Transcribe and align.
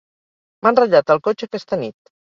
M'han 0.63 0.79
ratllat 0.81 1.13
el 1.17 1.21
cotxe 1.29 1.51
aquesta 1.51 1.83
nit. 1.83 2.15